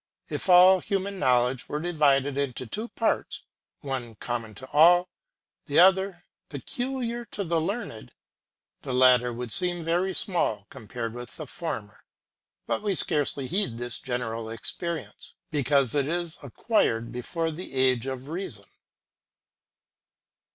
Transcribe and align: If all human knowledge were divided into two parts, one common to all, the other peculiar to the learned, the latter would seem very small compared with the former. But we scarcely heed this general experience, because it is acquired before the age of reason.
If 0.29 0.49
all 0.49 0.79
human 0.79 1.19
knowledge 1.19 1.69
were 1.69 1.79
divided 1.79 2.35
into 2.35 2.65
two 2.65 2.87
parts, 2.87 3.43
one 3.81 4.15
common 4.15 4.55
to 4.55 4.67
all, 4.71 5.11
the 5.67 5.77
other 5.77 6.25
peculiar 6.49 7.23
to 7.25 7.43
the 7.43 7.61
learned, 7.61 8.11
the 8.81 8.95
latter 8.95 9.31
would 9.31 9.53
seem 9.53 9.83
very 9.83 10.15
small 10.15 10.65
compared 10.71 11.13
with 11.13 11.37
the 11.37 11.45
former. 11.45 12.03
But 12.65 12.81
we 12.81 12.95
scarcely 12.95 13.45
heed 13.45 13.77
this 13.77 13.99
general 13.99 14.49
experience, 14.49 15.35
because 15.51 15.93
it 15.93 16.07
is 16.07 16.39
acquired 16.41 17.11
before 17.11 17.51
the 17.51 17.71
age 17.75 18.07
of 18.07 18.27
reason. 18.27 18.65